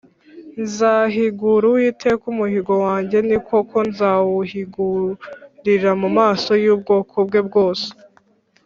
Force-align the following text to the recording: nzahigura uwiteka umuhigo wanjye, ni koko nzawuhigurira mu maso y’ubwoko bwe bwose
nzahigura 0.63 1.63
uwiteka 1.67 2.23
umuhigo 2.33 2.73
wanjye, 2.85 3.17
ni 3.27 3.37
koko 3.47 3.77
nzawuhigurira 3.89 5.91
mu 6.01 6.09
maso 6.17 6.51
y’ubwoko 6.63 7.15
bwe 7.27 7.41
bwose 7.49 7.87